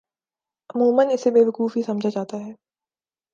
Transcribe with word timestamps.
عموما 0.69 1.03
اسے 1.11 1.31
بیوقوف 1.31 1.77
ہی 1.77 1.81
سمجھا 1.83 2.09
جاتا 2.09 2.37
ہے۔ 2.37 2.51